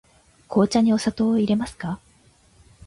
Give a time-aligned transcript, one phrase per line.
[0.49, 1.99] 紅茶にお砂糖をいれますか。